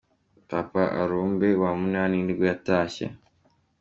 Papa 0.51 0.83
arumbe 1.01 1.47
wa 1.61 1.71
munani 1.79 2.17
nibwo 2.21 2.45
yatashye. 2.51 3.05